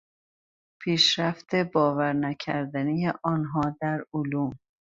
پیشرفت 0.81 1.55
باور 1.55 2.13
نکردنی 2.13 3.11
آنها 3.23 3.61
در 3.81 4.05
علوم 4.13 4.51